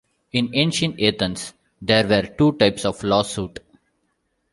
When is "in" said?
0.31-0.49